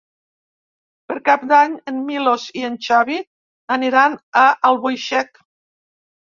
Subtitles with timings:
[1.11, 3.21] Per Cap d'Any en Milos i en Xavi
[3.79, 5.33] aniran a Albuixec.